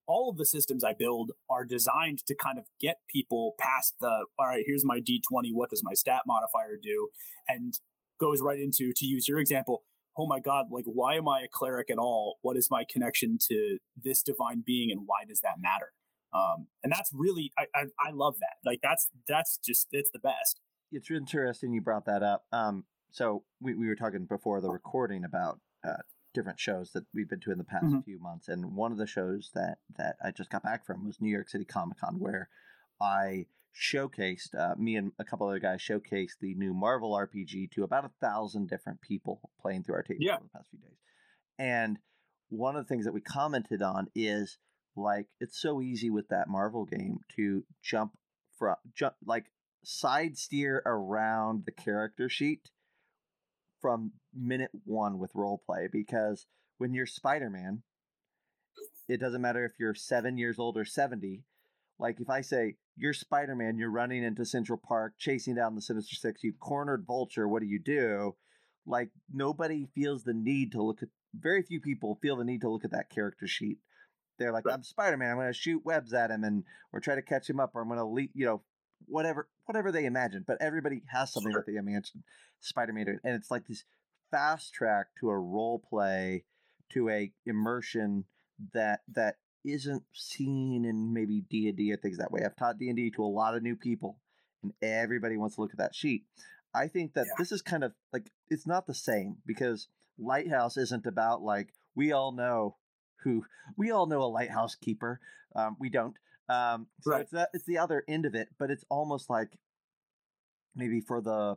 [0.06, 4.26] all of the systems I build are designed to kind of get people past the
[4.38, 4.64] all right.
[4.66, 5.50] Here's my D20.
[5.52, 7.08] What does my stat modifier do?
[7.48, 7.74] And
[8.18, 9.82] goes right into to use your example
[10.16, 12.38] oh my god like why am i a cleric at all?
[12.42, 15.92] What is my connection to this divine being and why does that matter?
[16.32, 18.56] Um, and that's really I, I, I love that.
[18.64, 20.60] Like that's that's just it's the best.
[20.92, 22.44] It's interesting you brought that up.
[22.52, 27.28] Um, so we, we were talking before the recording about uh, different shows that we've
[27.28, 28.04] been to in the past Mhm.
[28.04, 31.20] few months, and one of the shows that that I just got back from was
[31.20, 32.48] New York City Comic Con, where
[33.00, 37.82] I showcased uh, me and a couple other guys showcased the new Marvel RPG to
[37.82, 40.34] about a thousand different people playing through our table Yeah.
[40.36, 40.98] over the past few days.
[41.58, 41.98] And
[42.50, 44.58] one of the things that we commented on is
[44.96, 48.12] like it's so easy with that Marvel game to jump
[48.58, 49.46] from jump like
[49.84, 52.70] side steer around the character sheet
[53.80, 56.46] from minute one with role play because
[56.78, 57.82] when you're Spider-Man,
[59.08, 61.42] it doesn't matter if you're seven years old or 70.
[61.98, 66.14] Like if I say you're Spider-Man, you're running into Central Park, chasing down the Sinister
[66.16, 68.34] Six, you've cornered Vulture, what do you do?
[68.86, 72.68] Like nobody feels the need to look at very few people feel the need to
[72.68, 73.78] look at that character sheet.
[74.38, 74.74] They're like, Right.
[74.74, 77.72] I'm Spider-Man, I'm gonna shoot webs at him and or try to catch him up,
[77.74, 78.62] or I'm gonna leap, you know,
[79.06, 80.44] whatever whatever they imagine.
[80.46, 81.60] But everybody has something Sure.
[81.64, 82.24] that they imagine
[82.60, 83.20] Spider-Man doing.
[83.24, 83.84] And it's like this
[84.30, 86.44] fast track to a role play,
[86.92, 88.24] to a immersion
[88.72, 92.42] that that isn't seen in maybe D and D or things that way.
[92.44, 94.18] I've taught D and D to a lot of new people,
[94.62, 96.24] and everybody wants to look at that sheet.
[96.74, 97.34] I think that Yeah.
[97.38, 102.12] this is kind of like it's not the same because Lighthouse isn't about like we
[102.12, 102.76] all know
[103.22, 103.44] who
[103.76, 105.20] we all know a lighthouse keeper.
[105.56, 106.16] Um, we don't.
[106.48, 107.20] Um, so Right.
[107.22, 109.58] it's that it's the other end of it, but it's almost like
[110.74, 111.56] maybe for the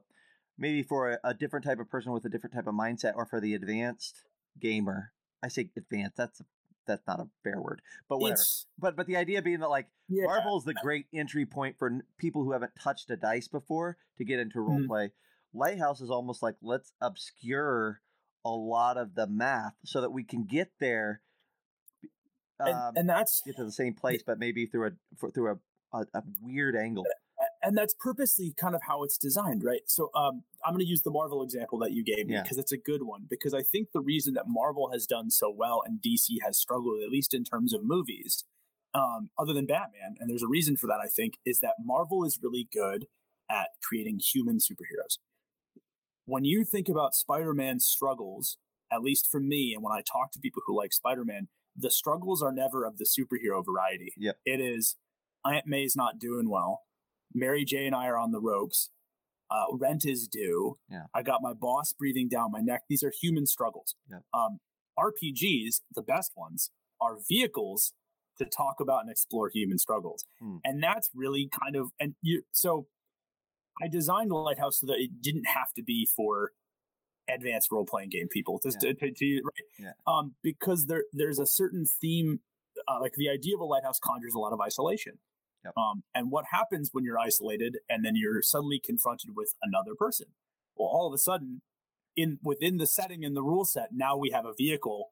[0.58, 3.26] maybe for a, a different type of person with a different type of mindset, or
[3.26, 4.24] for the advanced
[4.60, 5.12] gamer.
[5.43, 6.17] I say advanced.
[6.17, 6.41] That's
[6.88, 8.41] that's not a fair word, but whatever.
[8.41, 10.26] It's But but the idea being that like yeah.
[10.26, 13.97] Marvel is the great entry point for n- people who haven't touched a dice before
[14.17, 14.88] to get into role Mhm.
[14.88, 15.12] play.
[15.54, 18.02] Lighthouse is almost like let's obscure
[18.45, 21.21] a lot of the math so that we can get there.
[22.60, 25.52] and, Um, and that's get to the same place, but maybe through a for, through
[25.93, 27.06] a, a, a weird angle.
[27.68, 29.82] And that's purposely kind of how it's designed, right?
[29.88, 32.44] So um, I'm going to use the Marvel example that you gave me Yeah.
[32.44, 33.26] because it's a good one.
[33.30, 37.04] Because I think the reason that Marvel has done so well and DC has struggled,
[37.04, 38.46] at least in terms of movies,
[38.94, 41.00] um, other than Batman, and there's a reason for that.
[41.04, 43.08] I think is that Marvel is really good
[43.50, 45.18] at creating human superheroes.
[46.26, 48.58] When you think about Spider-Man's struggles,
[48.92, 52.42] at least for me, and when I talk to people who like Spider-Man, the struggles
[52.42, 54.14] are never of the superhero variety.
[54.18, 54.38] Yep.
[54.46, 54.96] It is
[55.46, 56.82] Aunt May's not doing well.
[57.34, 58.90] Mary J and I are on the ropes.
[59.50, 60.76] Uh, rent is due.
[60.90, 61.04] Yeah.
[61.13, 62.82] I got my boss breathing down my neck.
[62.90, 63.96] These are human struggles.
[64.12, 64.24] Yep.
[64.34, 64.60] Um,
[65.00, 67.94] RPGs, the best ones, are vehicles
[68.40, 70.58] to talk about and explore human struggles, Hmm.
[70.63, 72.44] and that's really kind of and you.
[72.52, 72.88] So,
[73.82, 76.52] I designed the lighthouse so that it didn't have to be for
[77.30, 78.60] advanced role playing game people.
[78.63, 78.94] Just Yeah.
[78.94, 79.66] to, to, to- right?
[79.80, 79.92] Yeah.
[80.08, 82.42] Um, because there there's a certain theme,
[82.88, 85.20] uh, like the idea of a lighthouse conjures a lot of isolation.
[85.65, 85.74] Yep.
[85.78, 90.28] Um, and what happens when you're isolated and then you're suddenly confronted with another person?
[90.76, 91.62] Well, all of a sudden,
[92.15, 95.10] in within the setting and the rule set, now we have a vehicle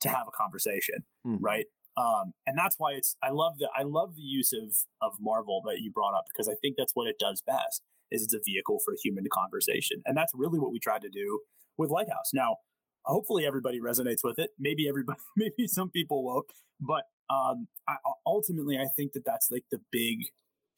[0.00, 1.38] to have a conversation, Mhm.
[1.40, 1.66] right?
[1.96, 5.60] Um, and that's why it's I love the I love the use of of Marvel
[5.66, 8.40] that you brought up because I think that's what it does best is it's a
[8.44, 11.40] vehicle for human conversation, and that's really what we tried to do
[11.76, 12.30] with Lighthouse.
[12.32, 12.56] Now,
[13.04, 14.50] hopefully everybody resonates with it.
[14.58, 16.46] Maybe everybody, maybe some people won't,
[16.80, 20.18] but um, I, ultimately, I think that that's like the big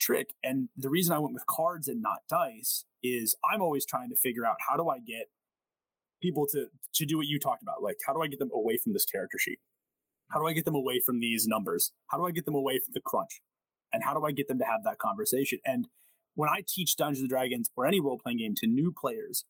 [0.01, 0.31] trick.
[0.43, 4.17] And the reason I went with cards and not dice is I'm always trying to
[4.17, 5.27] figure out how do I get
[6.23, 7.83] people to to do what you talked about.
[7.83, 9.59] Like, how do I get them away from this character sheet?
[10.31, 11.93] How do I get them away from these numbers?
[12.09, 13.41] How do I get them away from the crunch?
[13.93, 15.59] And how do I get them to have that conversation?
[15.65, 15.89] And
[16.35, 19.45] when I teach Dungeons and Dragons or any role playing game to new players,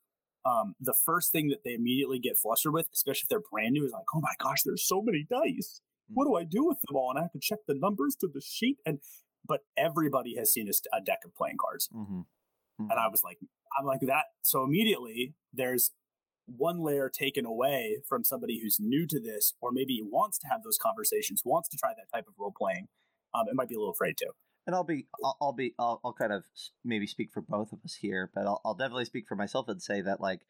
[0.46, 3.84] um, the first thing that they immediately get flustered with, especially if they're brand new,
[3.84, 5.82] is like, "Oh my gosh, there's so many dice.
[6.12, 8.29] What do I do with them all?" And I have to check the numbers to
[8.33, 8.79] the sheet.
[8.87, 9.01] And
[9.46, 12.25] but everybody has seen a, a deck of playing cards, Mhm.
[12.79, 13.38] and I was like,
[13.79, 14.27] I'm like that.
[14.42, 15.92] So immediately there's
[16.46, 20.62] one layer taken away from somebody who's new to this, or maybe wants to have
[20.62, 22.88] those conversations, wants to try that type of role playing.
[23.33, 24.33] Um, it might be a little afraid to.
[24.66, 26.44] and I'll be, I'll, I'll be, I'll, I'll kind of
[26.85, 29.81] maybe speak for both of us here, but I'll, I'll definitely speak for myself and
[29.81, 30.42] say that like,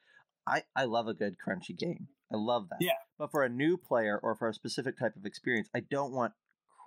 [0.50, 2.08] I, I love a good crunchy game.
[2.32, 2.78] I love that.
[2.80, 2.92] Yeah.
[3.18, 6.32] But for a new player or for a specific type of experience, I don't want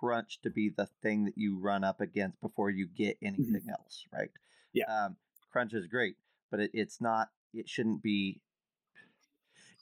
[0.00, 4.04] crunch to be the thing that you run up against before you get anything else,
[4.12, 4.28] right?
[4.28, 4.30] Mm-hmm.
[4.74, 5.04] Yeah.
[5.04, 5.16] Um,
[5.50, 6.16] crunch is great,
[6.50, 7.28] but it, it's not.
[7.54, 8.40] It shouldn't be.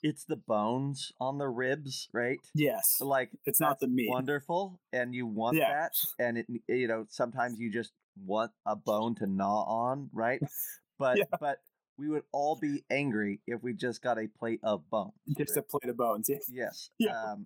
[0.01, 2.39] It's the bones on the ribs, right?
[2.53, 4.09] Yes, Like it's not the meat.
[4.09, 5.71] Wonderful, and you want Yeah.
[5.71, 7.91] that, and it you know sometimes you just
[8.23, 10.41] want a bone to gnaw on, right?
[10.99, 11.23] But Yeah.
[11.39, 11.57] but
[11.97, 15.13] we would all be angry if we just got a plate of bones.
[15.37, 16.27] Just a plate of bones.
[16.29, 16.37] Yeah.
[16.49, 16.89] yes.
[16.99, 17.11] Yeah.
[17.23, 17.45] Um,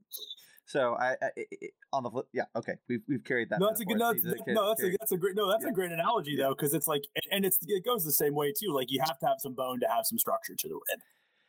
[0.65, 3.59] so I, I, I I- on the flip, yeah, okay, we've we've carried that.
[3.61, 3.97] No, that's a good.
[3.97, 5.35] No, that's, no, that's a that's a great.
[5.35, 5.69] No, that's Yeah.
[5.69, 6.45] a great analogy Yeah.
[6.47, 8.73] though, because it's like, and- and it's it goes the same way too.
[8.73, 10.99] Like you have to have some bone to have some structure to the rib,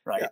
[0.07, 0.23] right?
[0.23, 0.29] Yeah.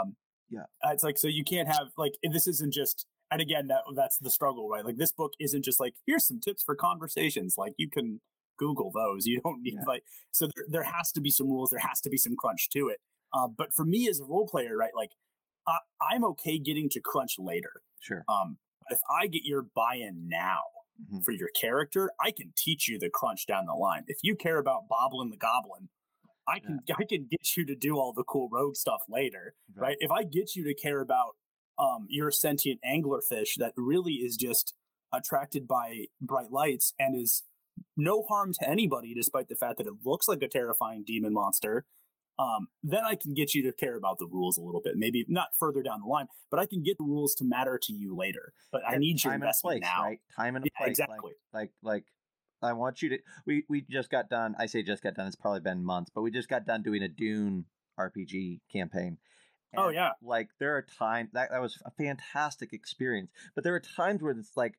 [0.00, 0.16] Um,
[0.48, 0.60] Yeah.
[0.82, 4.16] Uh, it's like so you can't have like this isn't just and again that that's
[4.18, 4.84] the struggle, right?
[4.84, 7.56] Like this book isn't just like here's some tips for conversations.
[7.58, 8.20] Like you can
[8.58, 9.26] Google those.
[9.26, 9.84] You don't need yeah.
[9.86, 11.70] like so there, there has to be some rules.
[11.70, 13.00] There has to be some crunch to it.
[13.32, 14.92] Uh, but for me as a role player, right?
[14.94, 15.10] Like
[15.66, 15.78] I,
[16.10, 17.82] I'm okay getting to crunch later.
[18.00, 18.24] Sure.
[18.28, 20.60] Um, if I get your buy-in now
[21.02, 21.20] mm-hmm.
[21.20, 24.04] for your character, I can teach you the crunch down the line.
[24.06, 25.88] If you care about Boblin the Goblin,
[26.48, 26.94] I can yeah.
[26.98, 29.88] I can get you to do all the cool rogue stuff later, right?
[29.88, 29.96] right?
[30.00, 31.34] If I get you to care about
[31.78, 34.74] um, your sentient anglerfish that really is just
[35.12, 37.42] attracted by bright lights and is
[37.96, 41.84] no harm to anybody, despite the fact that it looks like a terrifying demon monster,
[42.38, 44.94] um, then I can get you to care about the rules a little bit.
[44.96, 47.92] Maybe not further down the line, but I can get the rules to matter to
[47.92, 48.52] you later.
[48.70, 50.04] But and I need your investment place, now.
[50.04, 50.20] Right?
[50.36, 50.98] Time and a yeah, place.
[50.98, 51.32] Exactly.
[51.52, 52.04] Like, like, like,
[52.62, 53.18] I want you to.
[53.46, 54.54] We we just got done.
[54.58, 55.26] I say just got done.
[55.26, 57.64] It's probably been months, but we just got done doing a Dune
[57.98, 59.18] RPG campaign.
[59.76, 60.10] Oh, and, oh yeah.
[60.22, 64.32] Like there are times that that was a fantastic experience, but there are times where
[64.32, 64.74] it's like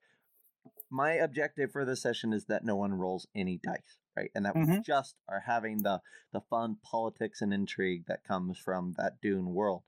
[0.90, 4.32] my objective for this session is that no one rolls any dice, right?
[4.36, 4.72] And that mm-hmm.
[4.72, 6.02] we just are having the
[6.34, 9.84] the fun politics and intrigue that comes from that Dune world.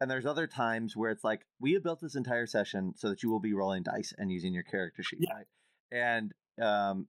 [0.00, 3.22] And there's other times where it's like we have built this entire session so that
[3.22, 5.34] you will be rolling dice and using your character sheet, yeah.
[5.34, 5.46] right?
[5.92, 7.06] And um,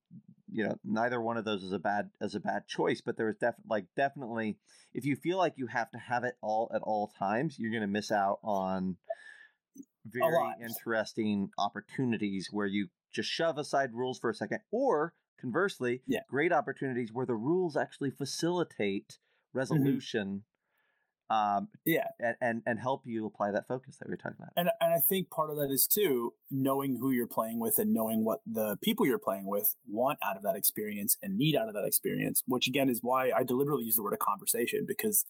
[0.52, 3.30] you know, neither one of those is a bad as a bad choice, but there
[3.30, 4.58] is definitely like definitely
[4.94, 7.82] if you feel like you have to have it all at all times, you're going
[7.82, 8.98] to miss out on
[10.06, 16.22] very interesting opportunities where you just shove aside rules for a second, or conversely, yeah.
[16.30, 19.60] great opportunities where the rules actually facilitate mm-hmm.
[19.60, 20.28] resolution.
[20.28, 20.38] Mm-hmm.
[21.32, 24.52] Um, yeah, and, and and help you apply that focus that we were talking about.
[24.58, 27.94] And and I think part of that is too knowing who you're playing with and
[27.94, 31.70] knowing what the people you're playing with want out of that experience and need out
[31.70, 32.44] of that experience.
[32.48, 35.24] Which again is why I deliberately use the word a conversation because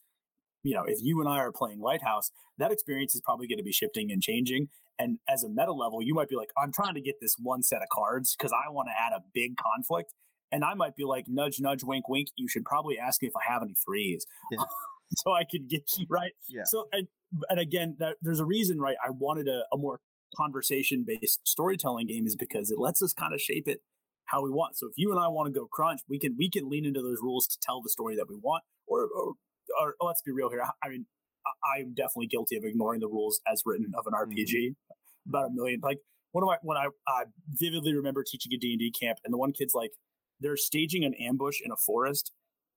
[0.64, 3.64] you know if you and I are playing Lighthouse, that experience is probably going to
[3.64, 4.70] be shifting and changing,
[5.02, 7.64] and as a meta level, you might be like, I'm trying to get this one
[7.64, 10.14] set of cards because I want to add a big conflict.
[10.52, 12.28] And I might be like, nudge, nudge, wink, wink.
[12.36, 14.26] You should probably ask me if I have any threes.
[14.52, 14.60] Yeah.
[15.18, 16.34] so I could get right.
[16.48, 16.64] Yeah.
[16.66, 17.08] So and,
[17.50, 18.98] and again, that, there's a reason, right?
[19.04, 20.02] I wanted a, a more
[20.36, 23.82] conversation based storytelling game is because it lets us kind of shape it
[24.26, 24.78] how we want.
[24.78, 27.02] So if you and I want to go crunch, we can we can lean into
[27.02, 28.64] those rules to tell the story that we want.
[28.88, 29.34] Or or,
[29.80, 30.64] or let's be real here.
[30.84, 31.06] I mean,
[31.64, 34.54] I'm definitely guilty of ignoring the rules as written of an RPG.
[34.54, 35.30] Mm-hmm.
[35.30, 35.80] About a million.
[35.84, 36.00] Like
[36.32, 39.34] one of my when I I vividly remember teaching a D and D camp, and
[39.34, 39.92] the one kid's like,
[40.40, 42.32] they're staging an ambush in a forest,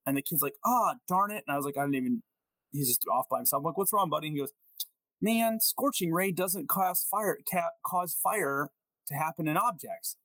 [0.06, 2.22] and the kid's like, "Ah, oh, darn it!" And I was like, "I didn't even."
[2.72, 3.60] He's just off by himself.
[3.60, 4.52] I'm like, "What's wrong, buddy?" And he goes,
[5.20, 8.70] "Man, scorching ray doesn't cause fire ca- cause fire
[9.06, 10.16] to happen in objects."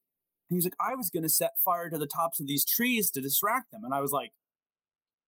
[0.50, 3.10] And he's like, "I was going to set fire to the tops of these trees
[3.12, 4.32] to distract them," and I was like,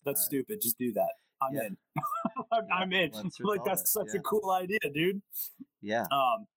[0.04, 0.26] "That's right.
[0.26, 0.62] stupid.
[0.62, 1.62] Just do that." I'm yeah.
[1.64, 1.78] in.
[2.72, 3.12] I'm, in.
[3.42, 5.22] Like that's such a cool idea, dude.
[5.82, 6.06] Yeah.
[6.12, 6.48] Um.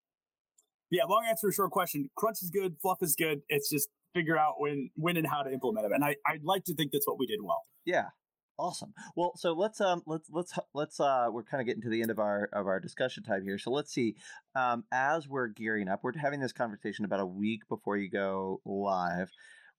[0.91, 1.05] Yeah.
[1.05, 2.11] Long answer, short question.
[2.17, 2.77] Crunch is good.
[2.83, 3.43] Fluff is good.
[3.49, 5.93] It's just figure out when, when, and how to implement them.
[5.93, 7.63] And I, I'd like to think that's what we did well.
[7.85, 8.07] Yeah.
[8.57, 8.95] Awesome.
[9.17, 12.13] Well, so let's um let's let's let's uh we're kind of getting to the end
[12.13, 13.59] of our of our discussion time here.
[13.59, 14.15] So let's see.
[14.55, 18.61] Um, as we're gearing up, we're having this conversation about a week before you go
[18.65, 19.29] live.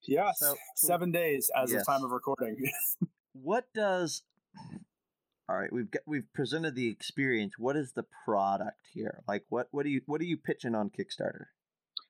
[0.08, 1.82] Yes, so, seven days as yes.
[1.82, 2.70] of time of recording.
[3.34, 4.24] what does
[5.48, 7.54] all right we've got we've presented the experience.
[7.58, 9.24] What is the product here?
[9.28, 11.46] Like what what are you what are you pitching on kickstarter?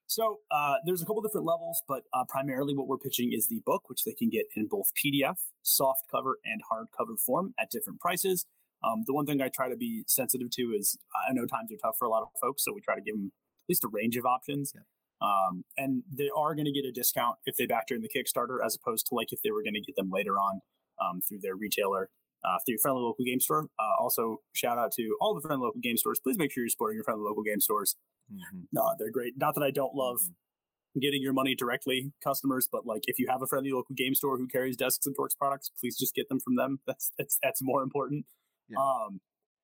[0.08, 3.62] So uh, there's a couple different levels but uh, primarily what we're pitching is the
[3.66, 8.00] book which they can get in both pdf soft cover and hardcover form at different
[8.00, 8.46] prices.
[8.84, 11.78] Um, the one thing i try to be sensitive to is i know times are
[11.82, 13.32] tough for a lot of folks so we try to give them
[13.66, 14.74] at least a range of options.
[14.76, 14.82] Yeah.
[15.28, 18.58] um, and they are going to get a discount if they back during the kickstarter
[18.64, 20.62] as opposed to like if they were going to get them later on
[21.04, 22.10] um, through their retailer
[22.46, 23.68] uh, through your friendly local game store.
[23.80, 26.20] Uh, also, shout out to all the friendly local game stores.
[26.24, 27.96] Please make sure you're supporting your friendly local game stores.
[28.32, 28.62] Mm-hmm.
[28.72, 29.34] No, they're great.
[29.38, 31.00] Not that I don't love mm-hmm.
[31.00, 34.38] getting your money directly, customers, but like if you have a friendly local game store
[34.38, 36.80] who carries desks and Dorks products, please just get them from them.
[36.88, 38.26] That's that's that's more important.
[38.70, 38.78] Yeah.
[38.80, 39.22] Um,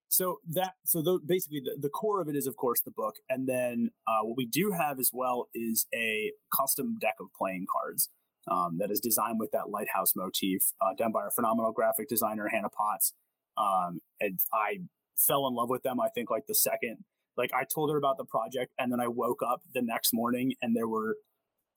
[0.07, 3.15] so that so the, basically the, the core of it is of course the book,
[3.29, 7.65] and then uh, what we do have as well is a custom deck of playing
[7.71, 8.09] cards
[8.49, 12.47] um, that is designed with that lighthouse motif, uh, done by our phenomenal graphic designer
[12.47, 13.13] Hannah Potts.
[13.57, 14.79] Um, and I
[15.17, 15.99] fell in love with them.
[15.99, 16.97] I think like the second,
[17.37, 20.53] like I told her about the project, and then I woke up the next morning
[20.61, 21.17] and there were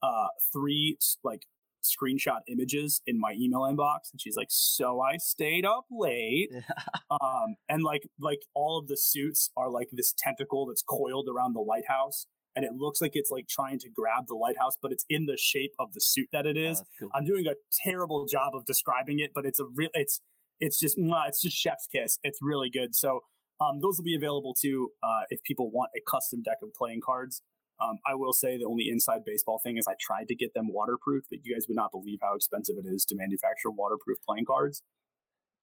[0.01, 1.43] uh, three like
[1.85, 6.49] screenshot images in my email inbox and she's like so i stayed up late
[7.11, 11.53] um and like like all of the suits are like this tentacle that's coiled around
[11.53, 15.05] the lighthouse and it looks like it's like trying to grab the lighthouse, but it's
[15.09, 16.81] in the shape of the suit that it oh.
[16.81, 17.09] Oh, cool.
[17.13, 20.21] I'm doing a terrible job of describing it, but it's a real it's
[20.59, 22.19] it's just it's just chef's kiss.
[22.23, 22.95] It's really good.
[22.95, 23.21] So
[23.59, 27.01] Um, those will be available too uh, if people want a custom deck of playing
[27.05, 27.41] cards.
[27.81, 30.67] Um, I will say the only inside baseball thing is I tried to get them
[30.71, 34.45] waterproof, but you guys would not believe how expensive it is to manufacture waterproof playing
[34.45, 34.81] cards.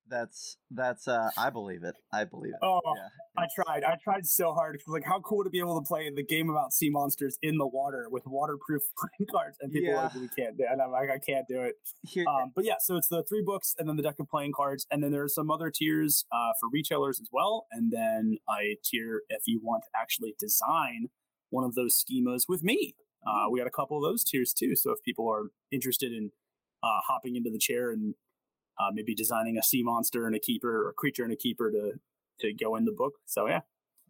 [0.09, 1.95] That's that's uh I believe it.
[2.13, 2.59] I believe it.
[2.63, 3.09] Oh, yeah.
[3.39, 3.85] I tried.
[3.85, 4.81] I tried so hard.
[4.87, 7.67] Like, how cool to be able to play the game about sea monsters in the
[7.67, 10.69] water with waterproof playing cards, and people are like, we can't do it.
[10.71, 11.77] And I'm like, I can't do it.
[12.03, 14.53] Here, Um, but yeah, so it's the three books and then the deck of playing
[14.53, 18.77] cards, and then there's some other tiers uh, for retailers as well, and then a
[18.85, 21.09] tier if you want to actually design
[21.51, 22.95] one of those schemas with me.
[23.27, 24.75] Uh, we got a couple of those tiers too.
[24.75, 26.33] So if people are interested in
[26.83, 28.15] uh, hopping into the chair and
[28.83, 31.71] uh, maybe designing a sea monster and a keeper or a creature and a keeper
[31.71, 31.93] to
[32.41, 33.15] to go in the book.
[33.27, 33.61] So yeah,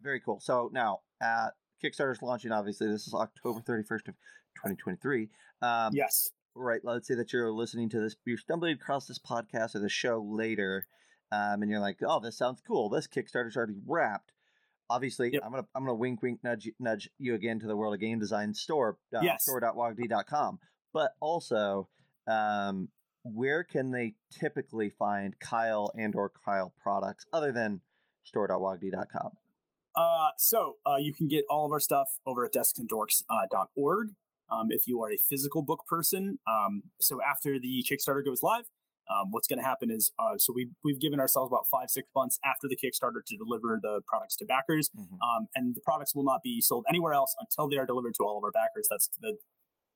[0.01, 0.39] Very cool.
[0.39, 1.49] So now, uh,
[1.83, 2.51] Kickstarter's launching.
[2.51, 4.15] Obviously, this is October thirty first of
[4.55, 5.29] twenty twenty three.
[5.61, 6.81] Um, yes, right.
[6.83, 10.21] Let's say that you're listening to this, you're stumbling across this podcast or the show
[10.27, 10.87] later,
[11.31, 12.89] um, and you're like, "Oh, this sounds cool.
[12.89, 14.31] This Kickstarter's already wrapped."
[14.89, 15.41] Obviously, Yep.
[15.45, 18.19] I'm gonna I'm gonna wink wink nudge nudge you again to the World of Game
[18.19, 19.43] Design store, uh, Yes.
[19.43, 20.59] store.wogd.com.
[20.93, 21.89] But also,
[22.27, 22.89] um,
[23.23, 27.81] where can they typically find Kyle and or Kyle products other than
[28.23, 29.31] store.wogd.com?
[29.95, 34.07] Uh, so uh, you can get all of our stuff over at desksanddorks.org
[34.51, 36.39] um, if you are a physical book person.
[36.47, 38.65] Um, so after the Kickstarter goes live,
[39.09, 42.07] um, what's going to happen is uh, so we we've given ourselves about five six
[42.15, 46.23] months after the Kickstarter to deliver the products to backers, um, and the products will
[46.23, 48.87] not be sold anywhere else until they are delivered to all of our backers.
[48.89, 49.37] That's the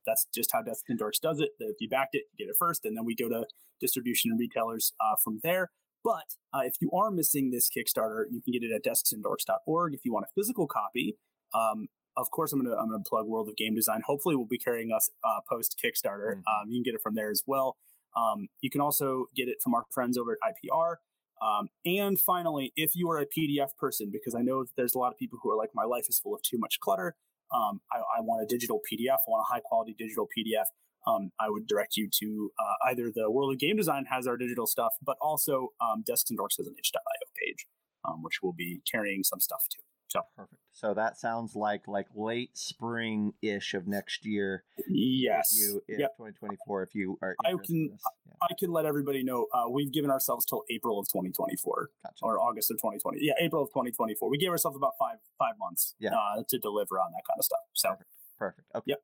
[0.08, 1.50] that's just how Desks and Dorks does it.
[1.60, 3.46] If you backed it, you get it first, and then we go to
[3.80, 5.70] distribution and retailers uh, from there.
[6.04, 9.94] But uh, if you are missing this Kickstarter, you can get it at desksanddorks.org.
[9.94, 11.18] If you want a physical copy,
[11.54, 14.02] um, of course, I'm gonna I'm gonna plug World of Game Design.
[14.06, 16.36] Hopefully, we'll be carrying us uh, post Kickstarter.
[16.36, 16.44] Mhm.
[16.48, 17.78] Um, you can get it from there as well.
[18.16, 20.96] Um, you can also get it from our friends over at IPR.
[21.40, 25.12] Um, and finally, if you are a PDF person, because I know there's a lot
[25.12, 27.16] of people who are like, my life is full of too much clutter.
[27.54, 29.16] Um, I, I want a digital PDF.
[29.16, 30.66] I want a high quality digital PDF.
[31.08, 34.36] Um, I would direct you to uh, either the World of Game Design has our
[34.36, 37.02] digital stuff, but also um, Desks and Dorks has an itch.io
[37.42, 37.66] page,
[38.06, 39.84] um, which will be carrying some stuff too.
[40.10, 40.62] So Perfect.
[40.72, 44.64] So that sounds like like late spring ish of next year.
[44.88, 46.18] yes, If you, if Yep.
[46.18, 46.84] 2024.
[46.84, 50.46] If you are I can- Yeah, I can let everybody know uh, we've given ourselves
[50.46, 52.14] till April of 2024 gotcha.
[52.22, 53.18] or August of 2020.
[53.22, 54.30] Yeah, April of 2024.
[54.30, 56.16] We gave ourselves about five five months Yeah.
[56.16, 57.60] uh, to deliver on that kind of stuff.
[57.74, 58.10] So Perfect.
[58.38, 58.68] perfect.
[58.76, 58.84] Okay.
[58.92, 59.00] Yep.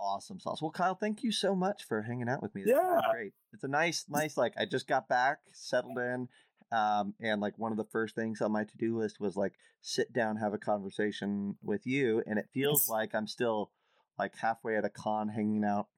[0.00, 0.60] Awesome sauce.
[0.60, 2.64] Well, Kyle, thank you so much for hanging out with me.
[2.64, 3.00] This Yeah.
[3.12, 3.32] great.
[3.52, 4.36] It's a nice, nice.
[4.36, 6.28] Like I just got back, settled in,
[6.72, 9.52] um, and like one of the first things on my to do list was like
[9.82, 12.88] sit down, have a conversation with you, and it feels Yes.
[12.88, 13.70] like I'm still
[14.18, 15.88] like halfway at a con, hanging out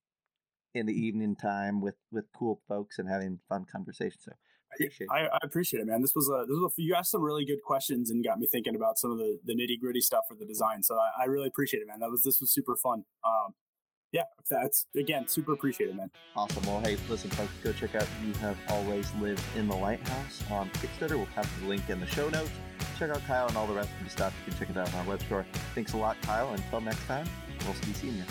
[0.74, 4.24] in the evening time with with cool folks and having fun conversations.
[4.24, 5.06] So I appreciate.
[5.06, 5.10] it.
[5.12, 6.02] I, I appreciate it, man.
[6.02, 8.48] This was a this was a, you asked some really good questions and got me
[8.50, 10.82] thinking about some of the, the nitty gritty stuff for the design.
[10.82, 12.00] So I, I really appreciate it, man.
[12.00, 13.04] That was this was super fun.
[13.24, 13.54] Um,
[14.14, 16.08] yeah, that's again super appreciated, man.
[16.36, 16.62] Awesome.
[16.66, 20.70] Well, hey, listen, folks, go check out You Have Always Lived in the Lighthouse on
[20.70, 21.16] Kickstarter.
[21.16, 22.52] We'll have the link in the show notes.
[22.96, 24.32] Check out Kyle and all the rest of the stuff.
[24.46, 25.44] You can check it out on our web store.
[25.74, 26.52] Thanks a lot, Kyle.
[26.54, 27.28] Until next time,
[27.64, 28.24] we'll be seeing you.